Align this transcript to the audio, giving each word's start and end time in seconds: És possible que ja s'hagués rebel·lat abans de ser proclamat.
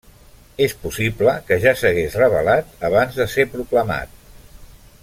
És 0.67 0.71
possible 0.85 1.35
que 1.49 1.57
ja 1.65 1.73
s'hagués 1.81 2.17
rebel·lat 2.23 2.73
abans 2.91 3.21
de 3.21 3.31
ser 3.35 3.47
proclamat. 3.55 4.21